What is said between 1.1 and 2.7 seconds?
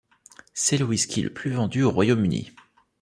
le plus vendu au Royaume-Uni.